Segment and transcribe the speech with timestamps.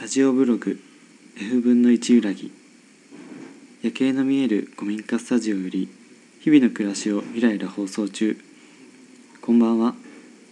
[0.00, 0.78] ラジオブログ
[1.36, 2.52] F 分の1裏木
[3.82, 5.88] 夜景の見える古民家スタジオより
[6.40, 8.38] 日々の暮らしをゆらゆら放送中。
[9.42, 9.96] こんばんは。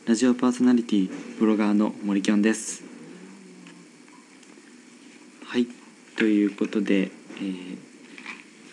[0.05, 2.83] ラジオパーソナリティブロガーの森きょんです。
[5.45, 5.69] はい。
[6.17, 7.79] ということで、えー、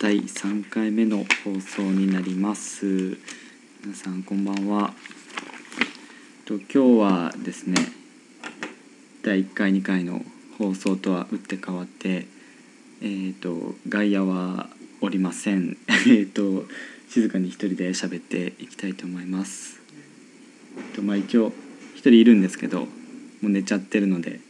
[0.00, 3.16] 第3回目の放送になります。
[3.84, 4.92] 皆さんこんばんは。
[6.46, 7.76] と今日はですね
[9.22, 10.24] 第1回2回の
[10.58, 12.26] 放送とは打って変わって
[13.00, 14.68] えっ、ー、と外野は
[15.00, 15.76] おりません。
[16.08, 16.66] えっと
[17.08, 19.80] 静かに一人で喋っていきたいと思います。
[20.94, 21.52] とまあ一応
[21.94, 22.88] 一人いるんですけども
[23.42, 24.40] う寝ちゃってるので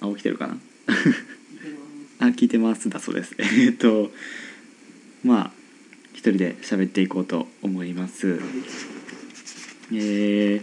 [0.00, 0.58] あ起きてるかな？
[2.18, 2.88] あ聞いてます。
[2.88, 3.34] だそうです。
[3.38, 4.12] えっと
[5.24, 5.52] まあ
[6.12, 8.40] 一人で喋っていこうと思います。
[9.92, 10.62] え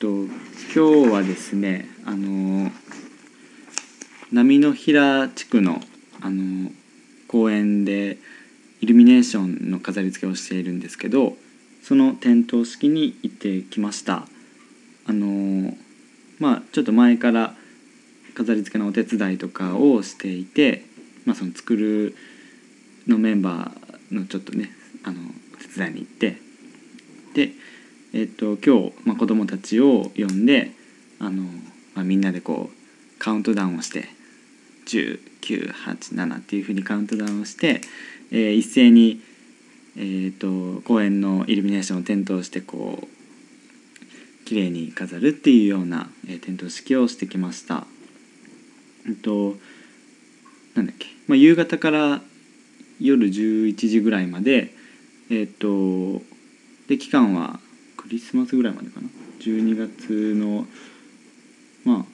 [0.00, 2.70] と今日はですねあの
[4.32, 5.78] 波の平地区の
[6.22, 6.70] あの
[7.28, 8.16] 公園で
[8.80, 11.36] イルミネーションの飾り付けをしているんですけど
[11.82, 14.26] その点灯式に行ってきました。
[15.06, 15.74] あの
[16.38, 17.54] まあちょっと前から
[18.34, 20.82] 飾り付けのお手伝いとかをしていて、
[21.26, 22.16] まあ、その作る
[23.06, 24.70] のメンバーのちょっとね
[25.04, 25.20] あの
[25.54, 26.38] お手伝いに行って
[27.34, 27.52] で
[28.12, 30.72] えっと、今日、まあ、子供たちを呼んで
[31.20, 31.44] あの、
[31.94, 34.08] まあ、みんなでこうカウントダウンをして
[34.86, 37.80] 1098っていうふうにカウントダウンをして、
[38.32, 39.20] えー、一斉に、
[39.96, 47.86] えーと、公園のイルミネーションを点灯してこう綺麗に飾るっていうような、えー、点灯式をしてきました。
[49.06, 49.54] えっと
[50.74, 52.20] なんだっけ、まあ、夕方から
[53.00, 54.74] 夜11時ぐらいまで
[55.30, 56.20] えっと
[56.88, 57.60] で期間は
[58.10, 59.08] リスマスぐらいまでかな
[59.40, 60.66] 12月の
[61.84, 62.04] ま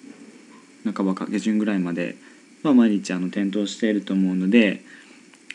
[0.87, 2.17] あ半ばか下旬ぐらいまで、
[2.63, 4.83] まあ、毎日あの点灯していると思うので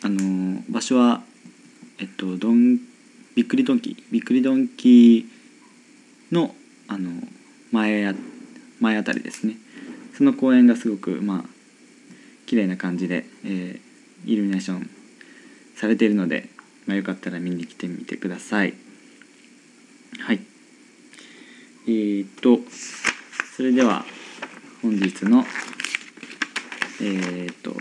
[0.02, 1.22] あの場所は
[2.00, 2.78] えっとドン
[3.34, 6.54] びっくりドンキーびっくりドンキーの
[6.88, 7.10] あの
[7.70, 8.12] 前
[8.80, 9.54] 前あたりですね
[10.16, 11.44] その公園がすごくまあ
[12.46, 14.90] 綺麗な感じで、えー、イルミネーション
[15.76, 16.48] されているので、
[16.86, 18.74] まあ、よかったら見に来てみてください。
[20.20, 20.40] はい。
[21.86, 22.60] えー、っと
[23.56, 24.04] それでは
[24.82, 25.44] 本日の
[27.00, 27.74] えー、っと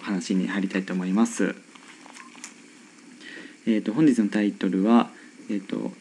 [0.00, 1.54] 話に入りたいと思います。
[3.66, 5.10] えー、っと本日のタイトルは
[5.50, 5.92] えっと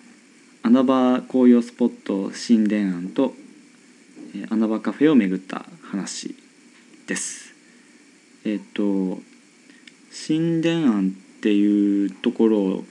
[0.63, 3.33] 穴場紅葉スポット新田庵と
[4.49, 6.35] 穴場カフェを巡った話
[7.07, 7.53] です。
[8.45, 9.19] えっと
[10.11, 12.85] 新田庵っていうところを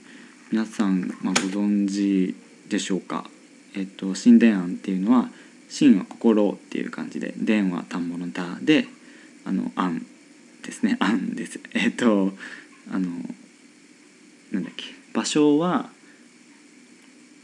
[0.51, 2.35] 皆さん、まあ、ご存知
[2.71, 3.29] でしょうか？
[3.75, 5.29] えっと神殿案っていうのは
[5.77, 8.87] 神は心っていう感じで殿は田んぼの田で
[9.45, 10.05] あの案
[10.63, 11.59] ですね案です。
[11.73, 12.31] えっと
[12.91, 13.09] あの
[14.51, 14.85] なんだっけ？
[15.13, 15.89] 場所は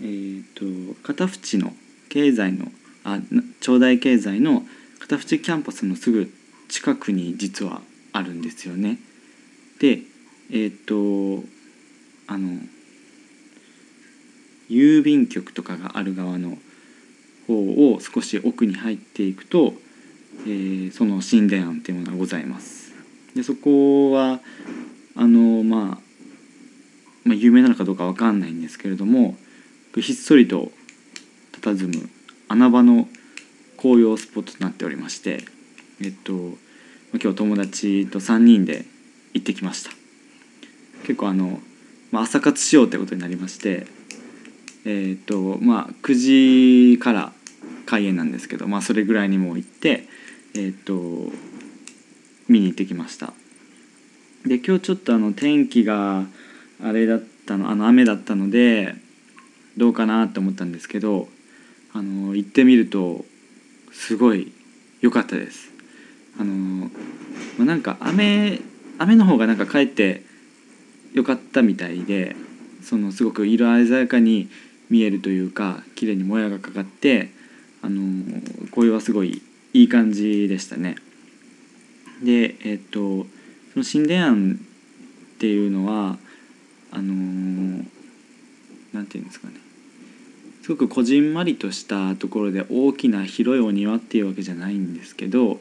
[0.02, 0.66] えっと
[1.04, 1.74] 片淵の
[2.10, 2.72] 経済の
[3.04, 3.20] あ
[3.60, 4.64] 長大経済の
[5.00, 6.32] 片淵キャンパスのすぐ
[6.70, 7.82] 近くに実は
[8.14, 8.98] あるんですよね。
[9.80, 10.02] で
[10.52, 11.44] えっと
[12.28, 12.60] あの
[14.70, 16.58] 郵便局とかがある側の
[17.48, 19.74] 方を少し奥に入っていくと、
[20.46, 22.94] えー、その神殿庵っていうものがございます。
[23.36, 24.40] でそこは
[25.16, 25.98] あの、まあ、
[27.24, 29.38] まあ有名なのかどうかわかんないんですけれども
[29.96, 30.72] ひっそりと
[31.62, 32.10] 佇む
[32.48, 33.08] 穴場の
[33.78, 35.44] 紅葉スポットとなっておりまして
[36.02, 36.34] えっと
[37.14, 38.86] 今日友達と3人で
[39.34, 39.92] 行ってきました
[41.04, 41.60] 結構あの、
[42.12, 43.88] まあ、朝活しようってことになりまして
[44.90, 47.34] えーとまあ、9時から
[47.86, 50.08] 開演なんですけど、まあ、それぐらいにも行って、
[50.56, 51.30] えーと、
[52.48, 53.34] 見に行ってきました。
[54.46, 56.24] で今日ちょっとあの天気が
[56.82, 58.96] あれだったのあの雨だったので
[59.76, 61.28] どうかなって思ったんですけど
[61.94, 63.26] あの行ってみると
[63.92, 64.54] すごい
[65.02, 65.70] 良かったです。
[66.40, 66.54] あの、
[67.58, 68.62] まあ、なんか雨
[69.00, 70.24] 雨の方がなんかかえって
[71.14, 72.38] 良かったみたいで
[72.82, 74.48] そのすごく色鮮やかに
[74.90, 77.30] 見えるというか綺麗にもやがかかって
[77.82, 78.24] あの
[78.72, 79.42] 紅葉はすごい
[79.74, 80.96] いい感じでしたね。
[82.24, 83.26] でえっ、と
[83.74, 84.60] その神殿庵
[85.36, 86.18] っていうのは
[86.92, 87.86] あの
[88.94, 89.54] なんていうんですかね
[90.64, 95.60] すごくこじんまりとしたところで大きな広いお庭っていうわけじゃないんですけど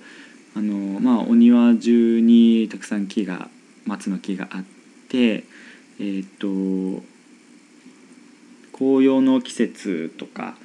[0.56, 3.50] あのまあお庭中にたくさん木が
[3.84, 4.64] 松の木があっ
[5.08, 5.44] て
[6.00, 6.46] えっ、と
[8.78, 10.56] 紅葉の季節とか、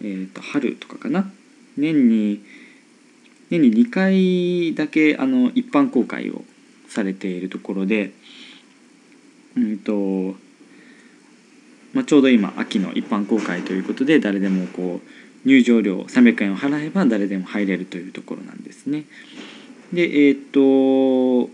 [0.00, 1.30] えー、と春とかかな
[1.76, 2.42] 年に
[3.50, 6.44] 年に2回だけあの一般公開を
[6.88, 8.12] されているところで、
[9.56, 10.36] うんと
[11.92, 19.04] まあ、ちょうど今秋の一般公開ということで誰でもこう入場料300円を払えば誰でも入れるというところなんですね。
[19.92, 21.48] でえっ、と、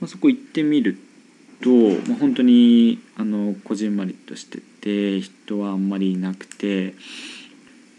[0.00, 1.03] まあ、そこ行ってみると
[1.64, 6.94] と、まあ、本当にあのこじんまりとしてて人はあんまりいなくて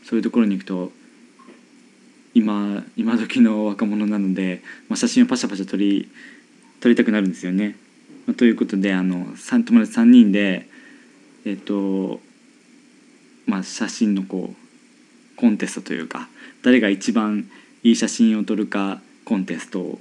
[0.04, 0.92] そういうところに行くと
[2.36, 6.08] 今今時の若者なので、まあ、写真をパシャパシャ撮り
[6.80, 7.76] 撮りたくなるんですよね。
[8.28, 10.68] まあ、ということであの友達3人で
[11.44, 12.20] えっ、と
[13.48, 16.30] まあ写真のこうコンテストというか
[16.64, 17.50] 誰が一番
[17.82, 20.00] いい写真を撮るかコンテストを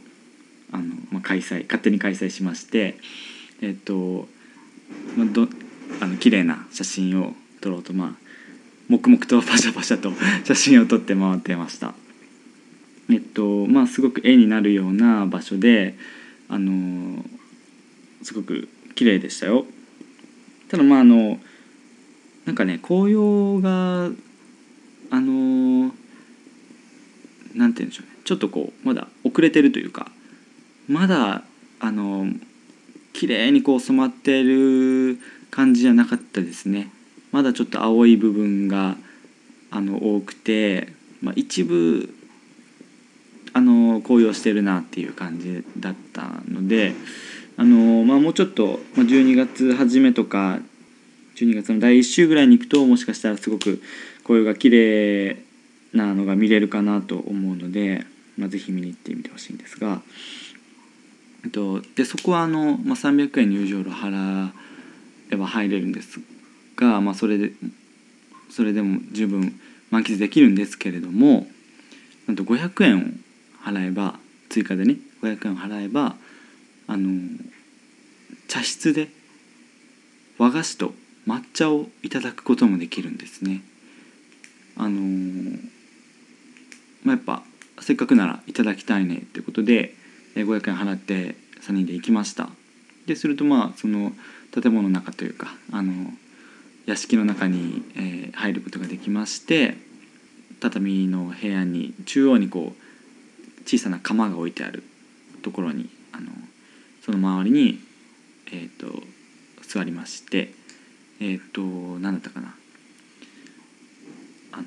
[0.71, 2.99] あの、まあ、開催勝手に開催しまして
[3.61, 4.29] えっ、と、
[5.17, 5.49] まあ、ど
[6.01, 8.25] あの綺麗な写真を撮ろうとまあ
[8.89, 10.13] 黙々とパシャパシャと
[10.45, 11.95] 写真を撮って回ってました。
[13.11, 15.95] えっとまあすごく絵になるような場所で
[16.49, 17.25] あの
[18.23, 19.67] すごく綺麗でしたよ。
[20.69, 21.41] ただまああの
[22.45, 24.11] なんかね紅葉が
[25.11, 25.95] あの
[27.55, 30.11] なんて言うんでしょうねちょっとこうまだ遅れてるというか
[30.89, 31.45] まだ
[31.81, 32.27] あの
[33.15, 35.19] 綺麗にこう染まってる
[35.51, 36.91] 感じじゃなかったですね
[37.33, 38.97] まだちょっと青い部分が
[39.71, 42.13] あの多くて、まあ、一部
[43.55, 46.93] あの紅葉してるなっていう感じだったので
[47.57, 50.59] あの、まあ、もうちょっと、ま、12月初めとか
[51.37, 53.81] 12月の第1週ぐらいに行くともしかしたらすごく
[54.25, 55.37] 紅葉が綺麗
[55.93, 58.05] なのが見れるかなと思うので、
[58.37, 60.03] まあ、ぜひ見に行ってみてほしいんですが。
[61.51, 64.51] とでそこはあの、まあ、300円入場料払
[65.31, 66.21] えば入れるんです
[66.77, 67.53] が、まあ、それで
[68.51, 69.59] それでも十分
[69.91, 71.47] 満喫できるんですけれども
[72.27, 74.19] なんと500円を払えば
[74.49, 76.17] 追加でね500円を払えば
[76.87, 77.11] あの
[78.49, 79.09] 茶室で
[80.39, 80.95] 和菓子と
[81.27, 83.63] 抹茶をいただくこともできるんですね。
[84.77, 85.01] あの
[87.05, 87.43] まあ、やっぱ
[87.81, 89.95] せっかくならいただきたいねってことで
[90.43, 92.49] 500円払って3人で行きました
[93.07, 94.13] でするとまあその
[94.53, 95.93] 建物の中というかあの
[96.87, 99.77] 屋敷の中に、え、入ることができまして
[100.61, 104.83] 畳の部屋に中央にこう小さな釜が置いてある
[105.43, 106.31] ところにあの
[107.05, 107.79] その周りに、
[108.49, 109.03] えーと、
[109.63, 110.53] 座りまして
[111.21, 112.55] えっ、ー、と何だったかな
[114.53, 114.65] あの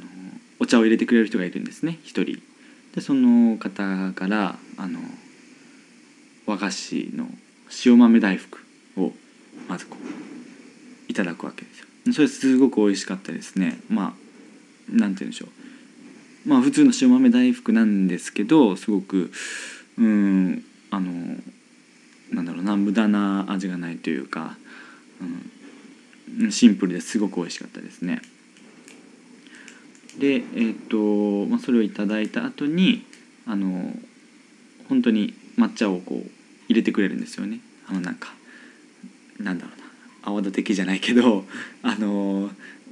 [0.59, 2.41] お茶を入れてくれる人がいるんですね一人。
[2.95, 4.99] でその方からあの
[6.47, 7.27] 和菓子の
[7.85, 8.59] 塩豆大福
[8.95, 9.11] を
[9.67, 12.13] まずこういただくわけですよ。
[12.13, 13.79] それすごく美味しかったですね。
[13.89, 15.47] まあなんて言うんでしょ
[16.45, 16.49] う。
[16.49, 19.29] まあ普通の塩豆大福なんですけどすごく
[19.97, 21.11] うんあの
[22.31, 24.57] なんだろうな無駄な味がないというか、
[26.39, 28.21] うん、シンプルですごく美味しかったですね。
[30.17, 30.73] でえっ、ー、
[31.43, 33.05] と、まあ、それをいただいた後に
[33.45, 33.93] あの
[34.87, 36.36] 本当に抹茶をこう
[36.67, 37.59] 入れてくれるんですよね。
[37.87, 38.33] あのなんか
[39.39, 39.87] なんだろうな。
[40.23, 41.45] 泡立て器じゃないけど
[41.83, 42.51] あの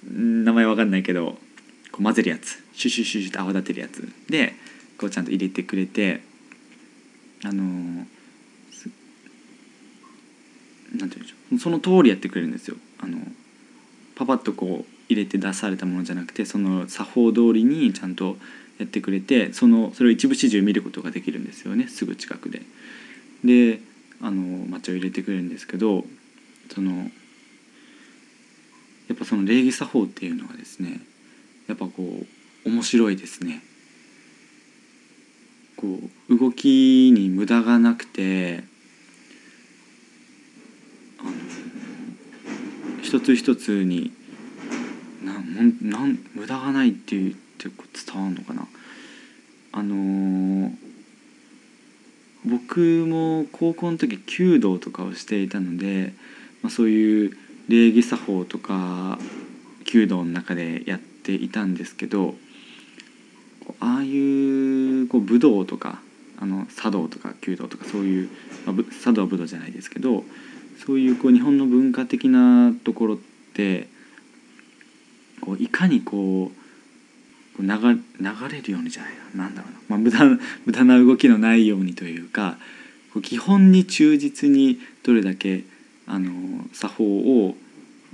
[0.09, 1.39] 名前わかんないけど
[1.91, 2.63] こう混ぜるやつ。
[2.73, 4.07] シュシュシュシュって泡立てるやつ。
[4.29, 4.55] で
[4.97, 6.21] こうちゃんと入れてくれて
[7.43, 8.07] あの
[10.97, 11.59] なんていうんでしょう。
[11.59, 12.77] その通りやってくれるんですよ。
[12.99, 13.19] あの
[14.15, 18.37] パパッとこう入れて出されたものじゃなくてその作法通りにちゃんと
[18.79, 21.87] やってくれてそのそれを一部始終見ることができるんですよね。
[21.87, 22.61] すぐ近くで。
[23.45, 23.79] で
[24.21, 26.03] あの抹茶を入れてくれるんですけど
[26.73, 26.91] その
[29.07, 30.99] やっぱその礼儀作法っていうのがですね
[31.67, 31.91] やっぱこ
[32.65, 33.61] う面白いですね。
[35.75, 35.99] こ
[36.29, 38.63] う動きに無駄がなくて
[41.19, 41.31] あの
[43.03, 44.11] 一つ一つに
[45.23, 48.67] なんなん無駄がないって言って伝わるのかな
[49.73, 50.84] あのー
[52.45, 56.13] 僕も高校の時弓道とかをしていたので、
[56.61, 57.37] まあ、そういう
[57.67, 59.17] 礼儀作法とか
[59.85, 62.35] 弓道の中でやっていたんですけど
[63.79, 65.99] ああいうこう武道とか
[66.39, 68.29] あの茶道とか弓道とかそういう、
[68.65, 70.23] まあ、茶道は武道じゃないですけど
[70.85, 73.17] そういうこう日本の文化的なところっ
[73.53, 73.87] て
[75.41, 76.64] こういかにこう
[77.61, 77.67] 流
[78.51, 79.43] れるようにじゃないな。
[79.45, 80.19] 何だろうな、まあ、無駄
[80.65, 82.57] 無駄な動きのないようにというか
[83.21, 85.63] 基本に忠実にどれだけ
[86.07, 86.31] あの
[86.73, 87.55] 作法を、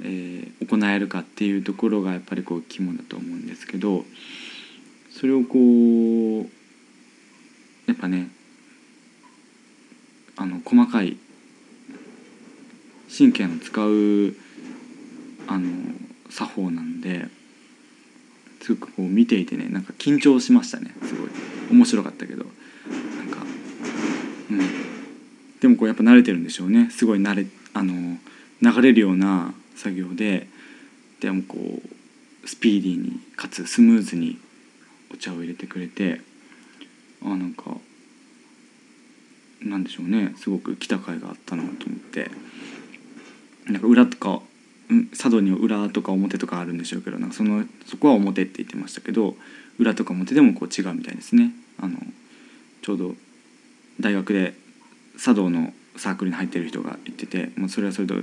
[0.01, 4.05] えー、行えるかっていうところがやっぱりこう肝だと思うんですけど
[5.11, 6.49] それをこう
[7.87, 8.29] やっぱね
[10.37, 11.17] あの細かい
[13.15, 14.35] 神経の使う
[15.47, 15.69] あの
[16.29, 17.27] 作法なんで
[18.61, 20.93] すごくこう見ていてねなんか緊張しましたね。
[21.03, 21.29] すごい。
[21.71, 22.45] 面白かったけど。
[22.45, 23.43] なんか
[24.49, 24.59] うん。
[25.59, 26.89] でもこうやっぱ慣れてるんでしょうね。
[26.91, 28.17] すごい慣れあの
[28.61, 30.47] 流れるような作業で。
[31.19, 34.39] でもこうスピーディーにかつスムーズに
[35.13, 36.21] お茶を入れてくれて。
[37.23, 37.77] あなんか
[39.61, 40.33] なんでしょうね。
[40.37, 42.31] すごく来た甲斐があったなと思って。
[43.65, 44.41] なんか裏とか
[45.11, 49.35] 佐渡には裏とか表とかあるんでしょうけどなんかそのそこは表って言ってましたけど
[49.79, 51.51] 裏とか表でもこう違うみたいですね。
[51.79, 51.97] あの
[52.81, 53.15] ちょうど
[53.99, 54.53] 大学で
[55.17, 58.15] 茶道のサークルに入ってる人が言っててもうそれはそれで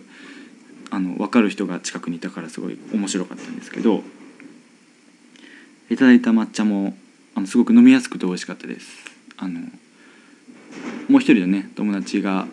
[0.90, 4.02] あの分かる人が近くにいたからすごい面白かったんですけど
[5.90, 6.96] いただいた抹茶も
[7.34, 8.86] あのすごく飲みやすくて美味しかったです。
[9.36, 9.60] あの
[11.08, 12.46] もう一人のね友達が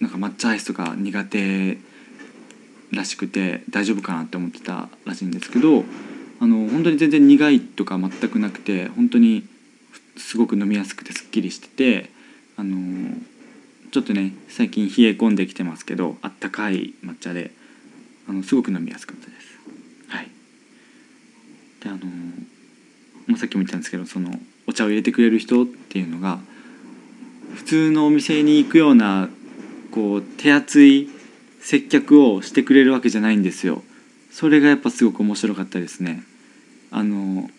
[0.00, 1.78] なんか抹茶アイスとか苦手
[2.92, 5.84] らしくて大丈夫かなって思ってたらしいんですけど
[6.40, 9.46] あの本当に全然苦いとか全くなくて本当に
[10.16, 12.10] すごく飲みやすくてすっきりしてて
[12.56, 13.14] あの
[13.90, 17.52] ちょっとね最近冷え込んできてますけどあったかい抹茶で
[18.28, 19.58] あのすごく飲みやすかったです。
[20.08, 20.28] はい、
[21.82, 21.98] であの、
[23.26, 24.30] まあ、さっきも言ったんですけどその
[24.66, 26.38] お茶を入れてくれる人っていうのが
[27.54, 29.30] 普通のお店に行くような
[29.90, 31.08] こう手厚い
[31.68, 33.82] 接客をしてくれるわけじゃないんですよ。
[34.30, 36.22] それがやっぱすごく面白かったですね。
[36.90, 37.50] あの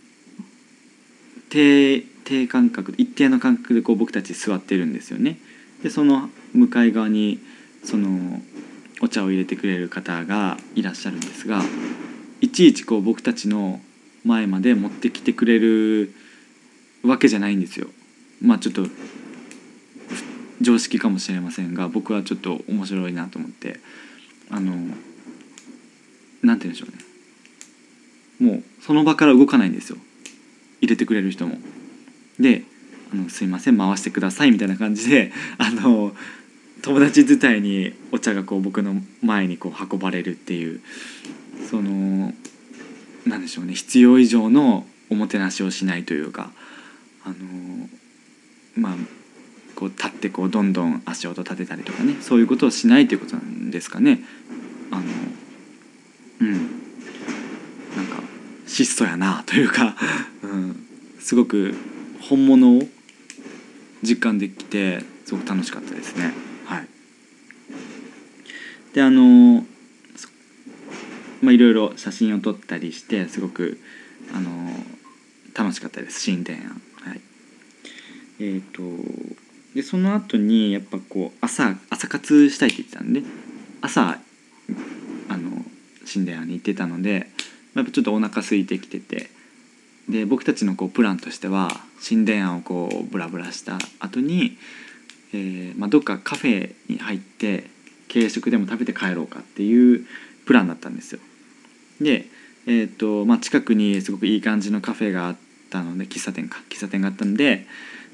[1.52, 5.38] 低低間隔一定の間隔でこう僕たち座ってるんですよね。
[5.84, 7.38] でその向かい側に
[7.84, 8.42] その
[9.00, 11.62] お茶を入れてくれる方がいらっしゃるんですが
[12.42, 13.80] いちいちこう僕たちの
[14.26, 16.16] 前まで持ってきてくれる
[17.04, 17.86] わけじゃないんですよ。
[18.42, 18.88] まあちょっと
[20.62, 23.80] 常識かもしれませんが僕はちょっと面白いなと思って
[24.50, 24.96] あのなんて
[26.44, 29.98] 言うんでしょうねもうその場から動かないんですよ
[30.82, 31.58] 入れてくれる人も。
[32.40, 32.64] で
[33.12, 36.16] あの「すいません回してください」みたいな感じで あの
[36.82, 40.80] 友達伝いにお茶がこう僕の前にこう運ばれるっていう
[41.70, 42.34] その
[43.26, 46.54] なんでしょうね必要以上のおもてなしをしないというか
[47.26, 47.90] あの
[48.76, 49.19] まあ
[49.80, 54.20] こう立ってこうどんどん足音立てたりとかねそういうことをしないということなんですかね。
[54.92, 55.04] あの
[56.42, 56.52] うん
[57.96, 58.22] なんか
[58.68, 59.96] 質素やなというか、
[60.44, 60.86] うん、
[61.22, 61.74] すごく
[62.20, 62.90] 本物を
[64.04, 66.34] 実感できてすごく楽しかったですね。
[66.66, 66.88] はい、
[68.94, 69.66] であの
[71.42, 73.80] まあいろいろ写真を撮ったりしてすごく
[74.34, 74.50] あの
[75.54, 76.82] 楽しかったです新田園。
[77.02, 77.22] はい、
[78.40, 79.49] えっ、ー、と
[79.80, 83.22] でその後にやっぱこう朝朝活したいって言ってたんで
[83.82, 84.18] 朝
[85.30, 85.64] あの
[86.04, 87.28] 新田屋に行ってたので
[87.76, 89.30] やっぱちょっとお腹空いてきてて
[90.10, 91.70] で僕たちのこうプランとしては
[92.02, 94.58] 新田屋をこうブラブラした後に、
[95.34, 97.64] えーまあ、どっかカフェに入って
[98.12, 100.06] 軽食でも食べて帰ろうかっていう
[100.46, 101.22] プランだったんですよ。
[102.02, 102.26] で、
[102.68, 105.36] えーとまあ、近くにすごくいい感じのカフェがあっ
[105.70, 107.66] たので喫茶店か喫茶店があったんで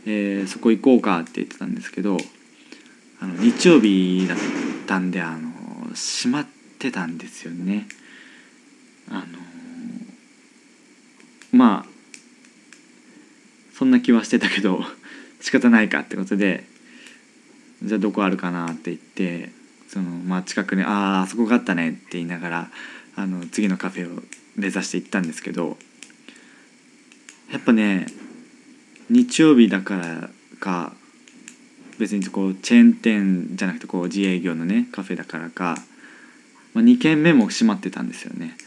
[0.05, 2.17] えー、そこ行こうかって言ってたんですけど
[3.19, 4.37] あの日曜日だっ
[4.87, 5.49] たんであの
[5.93, 6.47] 閉まっ
[6.79, 7.87] てたんですよね。
[9.09, 9.25] あの
[11.51, 11.95] まあ
[13.73, 14.81] そんな気はしてたけど
[15.41, 16.65] 仕方ないかってことで
[17.83, 19.51] じゃあどこあるかなって言って
[19.87, 22.71] その、まあ、近くに「あああそこがあったね」って言いながら
[23.15, 24.23] あの次のカフェを
[24.55, 25.77] 目指して行ったんですけど
[27.51, 28.07] やっぱね
[29.09, 30.93] 日曜日だからか
[31.99, 35.77] 別にこうチェーン店じゃなくてこう自営業のねカフェだからか、
[36.73, 38.57] まあ、2軒目も閉まってたんですよね。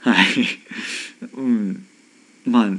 [0.00, 0.26] はい。
[1.34, 1.86] うん。
[2.46, 2.70] まあ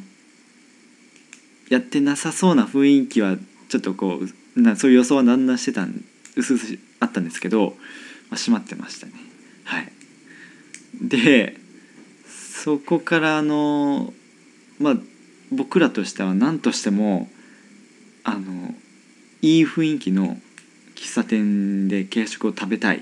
[1.69, 3.38] やってなさそうな雰囲気は
[3.69, 4.21] ちょっとこ
[4.55, 6.03] うなそういう予想はだんだんしてたん
[6.35, 7.75] うすうすあったんですけど、
[8.29, 9.13] まあ、閉まってましたね。
[9.63, 9.91] はい。
[11.01, 11.59] で
[12.27, 14.13] そこからあの
[14.79, 14.97] まあ
[15.52, 17.30] 僕らとしては何としても
[18.24, 18.74] あの
[19.42, 20.38] いい雰囲気の
[20.96, 23.02] 喫茶店で軽食を食べたいっ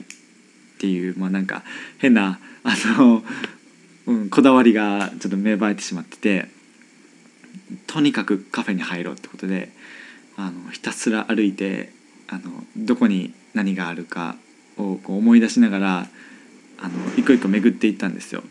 [0.80, 1.64] ていうまあなんか
[2.00, 3.24] 変なあの、
[4.08, 6.48] うん、こだわりがちょっと芽生えてしまってて
[7.88, 9.70] とにかくカフェに入ろうってことで
[10.36, 11.92] あのひたすら歩いて
[12.28, 12.42] あの
[12.76, 14.36] どこに何があるか
[14.78, 16.08] をこう思い出しながら
[16.82, 18.44] あの一個一個巡っていったんですよ。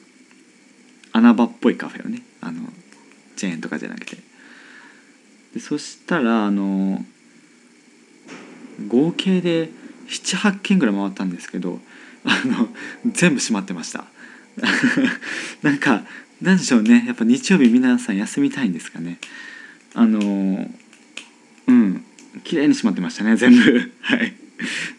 [1.12, 2.62] 穴場っぽいカフェをねあの
[3.36, 4.16] チェーンとかじゃなくて。
[5.54, 7.04] でそしたらあの
[8.88, 9.68] 合計で
[10.08, 11.78] 78件ぐらい回ったんですけど
[12.24, 12.68] あの
[13.12, 14.06] 全部閉まってました。
[15.62, 16.04] なんか
[16.40, 17.04] なんでしょうね。
[17.06, 19.18] やっぱ日曜日皆さん休みたいんですかね。
[19.94, 20.70] あの
[21.66, 22.04] うん。
[22.44, 23.92] 綺麗に閉まってましたね全部。
[24.00, 24.34] はい。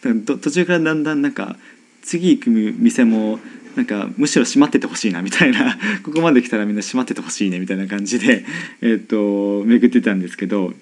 [0.26, 1.56] 途中からだんだんなんか
[2.02, 3.40] 次行く店も
[3.76, 8.44] なんかむしろ閉まっててほしいなみたいな ここまで来たらみんな閉まっててほしいねみたいな感じで、
[8.80, 10.74] えーと、巡ってたんですけど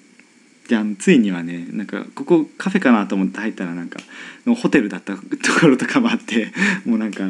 [0.67, 3.99] じゃあついにはねなんかここカフェかなと思って入ったらなんか
[4.45, 5.21] ホテルだったと
[5.59, 6.51] ころとかもあって
[6.85, 7.27] もうなんか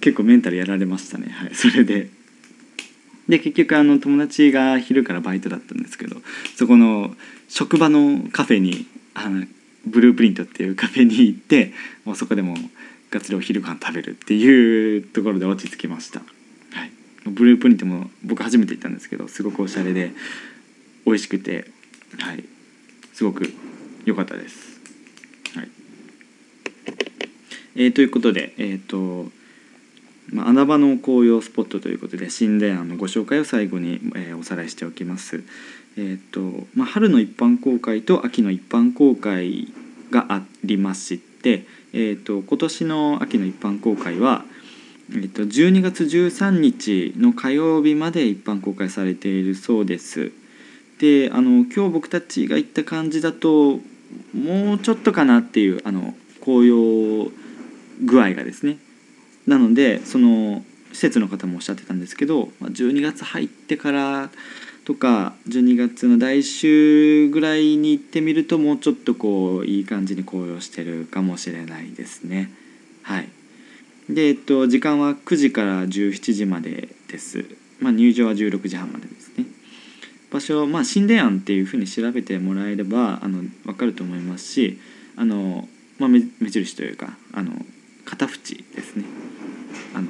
[0.00, 2.08] 結構メンタルやられましたねはいそれで。
[3.28, 6.20] で結局あの友達が昼からバイトだったんですけど
[6.56, 7.14] そこの
[7.48, 8.84] 職場のカフェに
[9.14, 9.46] あの
[9.86, 11.72] ブループリントっていうカフェに行って
[12.04, 12.56] もうそこでも
[13.12, 16.24] がっつりお昼ご飯食べるっていうところで落ち着きました、は
[16.84, 16.90] い、
[17.26, 20.12] ブループリントも僕初めて行ったんですけどすごくおしゃれで
[21.06, 21.66] 美味しくて
[22.18, 22.44] はい。
[23.12, 23.44] すごく
[24.04, 24.80] 良かったです、
[25.54, 25.68] はい。
[27.76, 29.30] えー、ということでえっ、ー、と
[30.32, 35.44] まあ、穴場の紅葉スポットということで神殿庵のご紹介を最後に、えー、おさらいしておきます。
[35.98, 39.68] えーとまあ、春の一般公開と秋の一般公開
[40.10, 44.44] がありまして、えーと、今年の秋の一般公開は、
[45.10, 50.32] えーと、12月13日の火曜日まで一般公開されているそうです。
[50.98, 53.80] であの今日僕たちが行った感じだと
[54.32, 57.32] もうちょっとかなっていうあの紅葉
[58.04, 58.78] 具合がですね
[59.46, 64.30] なのでその施設の方もおっしゃってたんですけど12月入ってから
[64.84, 72.50] とか12月の来週ぐらいに行ってみるともうちょっとこういい感じに紅葉してるかもしれないですね。
[73.02, 73.28] はい
[74.08, 77.44] で、えっと、時間は9時から17時までです。
[77.80, 79.46] まあ、入場は16時半までですね。
[80.30, 84.80] 場所、まあ、神殿庵っていうふうに調べてもらえればあの分かると思いますし
[85.14, 87.52] あの、まあ、目印というかあの
[88.06, 89.04] 片縁ですね
[89.94, 90.08] あの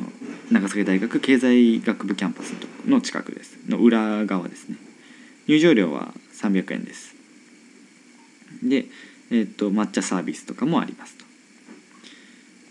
[0.52, 2.52] 長崎大学経済学部キャンパス
[2.86, 3.58] の近くです。
[3.68, 4.76] の裏側ですね。
[5.48, 7.14] 入場料は300円です。
[8.62, 8.84] で、
[9.30, 11.24] えーと、抹茶サービスとかもありますと。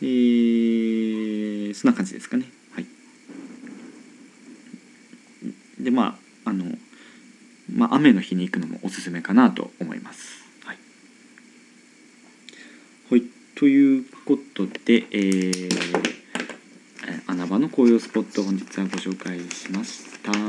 [0.04, 2.46] えー、そんな感じですかね。
[2.76, 2.86] はい。
[5.84, 6.66] でまああの
[7.74, 10.46] まあ雨の日に行くのもおすすめかなと思います。
[10.66, 10.78] はい、
[13.10, 13.24] はい、
[13.56, 16.11] ということでえー
[17.32, 20.32] 穴場の紅葉スポット本日はご紹介しました。
[20.32, 20.42] はい。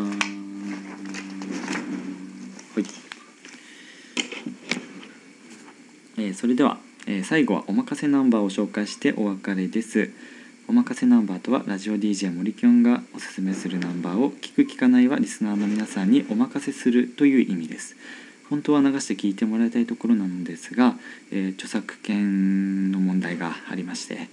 [6.18, 10.10] えー、それでは、えー、最後はおまかせナンバーを紹介してお別れです。
[10.66, 17.94] おまかせナンバーとはラジオ DJ 森きょんがおすすめするナンバーを聞く聞かないはリスナーの皆さんにお任せするという意味です。
[18.52, 20.94] 本当は流して聞いてもらいたいところなんですが、
[21.30, 24.28] えー、著作権の問題がありまして、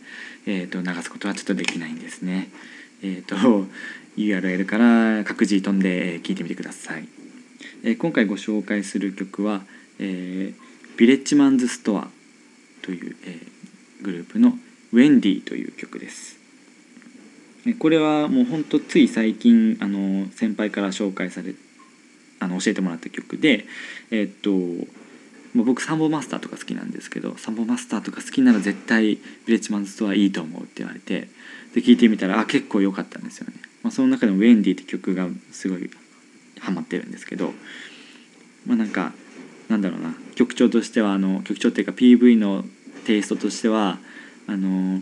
[0.46, 2.50] えーと、流すことはちょっとできないんですね。
[3.02, 3.38] えーと、
[4.18, 7.08] URL から各自飛んで聞いてみてください。
[7.86, 9.62] えー、今回ご紹介する曲は、
[10.00, 12.10] えー、ビレッジマンズストア
[12.82, 14.60] という、えー、グループの
[14.92, 16.38] 「ウェンディ」という曲です。
[17.80, 21.69] これはもうほんとつい最近あの先輩から紹介されあ
[22.50, 23.66] の教えてもらった曲で
[24.12, 24.52] え、っと
[25.56, 31.28] 僕サンボマスターとか好きなんですけどサンボマスターとか好きなら絶対ヴィレッジマンズとはいいと思うって言われて
[31.74, 35.90] で聴いてみたらあ結構良かったんですよね、まあ、その中でも「ウェンディ」って曲がすごい
[36.60, 37.54] ハマってるんですけど
[38.66, 39.14] まあなんか
[39.70, 42.66] なんだろうな曲調としてはあの曲調っていうか PV の
[43.06, 43.98] テイストとしては
[44.48, 45.02] あの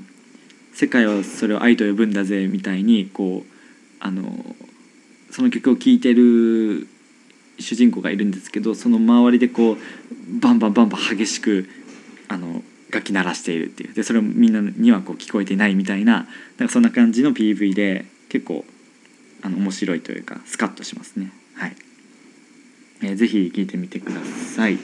[0.73, 3.51] 世界はそれを愛と呼ぶんだぜみたいにこう
[3.99, 4.55] あの
[5.31, 6.87] その曲を聴いてる
[7.59, 9.77] 主人公がいるんですけどその周りでこう
[10.39, 11.67] バンバンバンバン激しく
[12.27, 13.93] あの楽器鳴らしているっていう。
[13.93, 18.65] でそれをみんなにはこう聞こえてないみたいななんかそんな感じの PV で結構
[19.41, 21.31] あの面白いというかスカッとしますね。
[21.55, 21.75] はい、
[23.01, 24.77] えー、ぜひ聴いてみてください。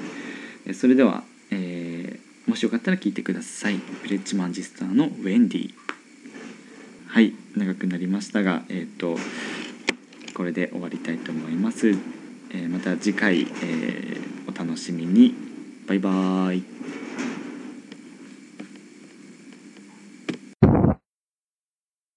[0.73, 3.75] それでは、えー、もしよかったら聴いてください。
[3.75, 5.73] ヴィレッジマンジスターのウェンディ
[7.07, 9.17] はい長くなりましたがえっ、ー、と
[10.33, 12.22] これで終わりたいと思います。
[12.55, 15.33] えまた次回、えお楽しみに。
[15.87, 16.63] バイバーイ。